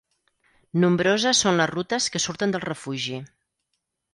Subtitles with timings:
[0.83, 3.21] Nombroses són les rutes que surten del refugi.